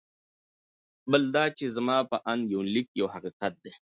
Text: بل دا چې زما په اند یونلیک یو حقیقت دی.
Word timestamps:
بل 1.11 1.23
دا 1.35 1.45
چې 1.57 1.65
زما 1.75 1.97
په 2.11 2.17
اند 2.31 2.43
یونلیک 2.53 2.87
یو 2.99 3.07
حقیقت 3.13 3.53
دی. 3.63 3.73